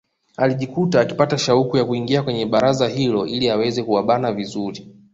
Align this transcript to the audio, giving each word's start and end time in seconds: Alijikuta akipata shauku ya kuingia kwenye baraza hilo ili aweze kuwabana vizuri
Alijikuta 0.37 0.99
akipata 1.01 1.37
shauku 1.37 1.77
ya 1.77 1.85
kuingia 1.85 2.23
kwenye 2.23 2.45
baraza 2.45 2.87
hilo 2.87 3.27
ili 3.27 3.49
aweze 3.49 3.83
kuwabana 3.83 4.31
vizuri 4.31 4.87